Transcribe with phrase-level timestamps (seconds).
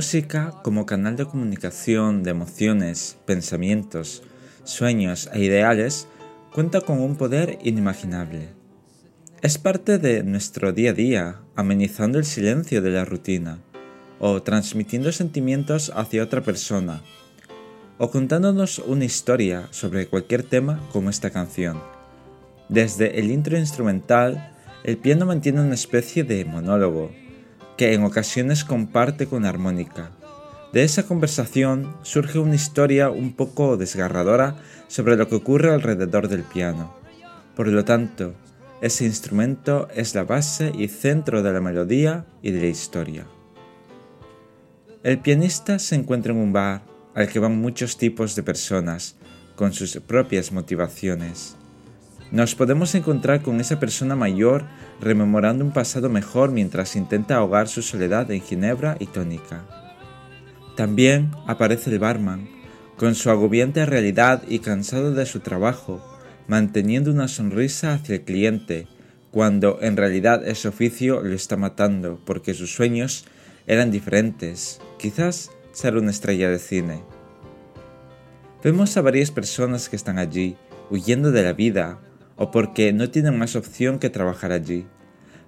[0.00, 4.22] Música, como canal de comunicación de emociones, pensamientos,
[4.64, 6.08] sueños e ideales,
[6.54, 8.48] cuenta con un poder inimaginable.
[9.42, 13.58] Es parte de nuestro día a día, amenizando el silencio de la rutina,
[14.18, 17.02] o transmitiendo sentimientos hacia otra persona,
[17.98, 21.78] o contándonos una historia sobre cualquier tema como esta canción.
[22.70, 27.10] Desde el intro instrumental, el piano mantiene una especie de monólogo,
[27.80, 30.10] que en ocasiones comparte con armónica.
[30.74, 34.56] De esa conversación surge una historia un poco desgarradora
[34.86, 36.94] sobre lo que ocurre alrededor del piano.
[37.56, 38.34] Por lo tanto,
[38.82, 43.26] ese instrumento es la base y centro de la melodía y de la historia.
[45.02, 46.82] El pianista se encuentra en un bar
[47.14, 49.16] al que van muchos tipos de personas
[49.56, 51.56] con sus propias motivaciones.
[52.32, 54.64] Nos podemos encontrar con esa persona mayor
[55.00, 59.64] rememorando un pasado mejor mientras intenta ahogar su soledad en ginebra y tónica.
[60.76, 62.48] También aparece el barman,
[62.96, 66.00] con su agobiante realidad y cansado de su trabajo,
[66.46, 68.86] manteniendo una sonrisa hacia el cliente,
[69.32, 73.24] cuando en realidad ese oficio lo está matando porque sus sueños
[73.66, 77.02] eran diferentes, quizás ser una estrella de cine.
[78.62, 80.56] Vemos a varias personas que están allí,
[80.90, 81.98] huyendo de la vida,
[82.40, 84.86] o porque no tienen más opción que trabajar allí,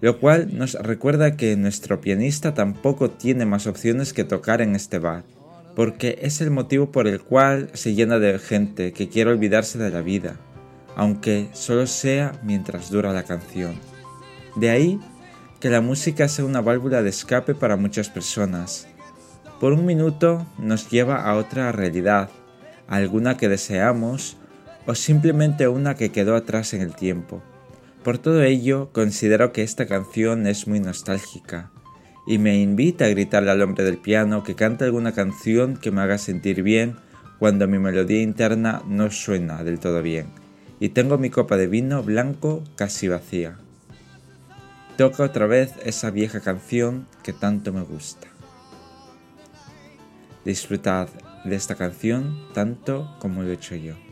[0.00, 4.98] lo cual nos recuerda que nuestro pianista tampoco tiene más opciones que tocar en este
[4.98, 5.22] bar,
[5.76, 9.90] porque es el motivo por el cual se llena de gente que quiere olvidarse de
[9.90, 10.34] la vida,
[10.96, 13.76] aunque solo sea mientras dura la canción.
[14.56, 14.98] De ahí
[15.60, 18.88] que la música sea una válvula de escape para muchas personas.
[19.60, 22.30] Por un minuto nos lleva a otra realidad,
[22.88, 24.39] alguna que deseamos
[24.90, 27.40] o simplemente una que quedó atrás en el tiempo.
[28.02, 31.70] Por todo ello, considero que esta canción es muy nostálgica
[32.26, 36.00] y me invita a gritarle al hombre del piano que cante alguna canción que me
[36.00, 36.96] haga sentir bien
[37.38, 40.26] cuando mi melodía interna no suena del todo bien
[40.80, 43.58] y tengo mi copa de vino blanco casi vacía.
[44.96, 48.26] Toca otra vez esa vieja canción que tanto me gusta.
[50.44, 51.08] Disfrutad
[51.44, 54.09] de esta canción tanto como lo he hecho yo.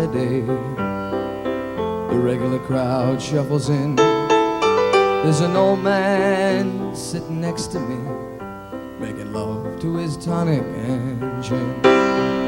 [0.00, 0.40] Saturday.
[0.40, 3.96] The regular crowd shuffles in.
[3.96, 7.96] There's an old man sitting next to me,
[8.98, 12.39] making love to his tonic and gin.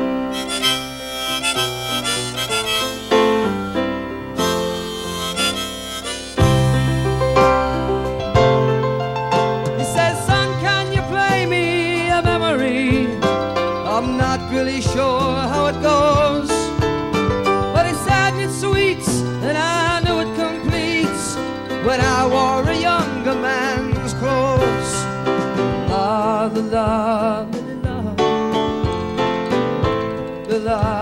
[30.62, 31.02] La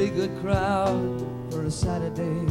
[0.00, 2.46] pretty good crowd for a Saturday,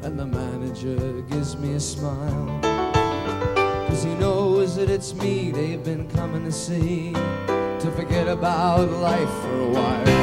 [0.00, 2.60] and the manager gives me a smile.
[3.88, 9.28] Cause he knows that it's me they've been coming to see to forget about life
[9.42, 10.15] for a while.